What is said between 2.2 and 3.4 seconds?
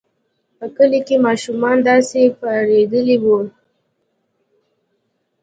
پارېدلي وو.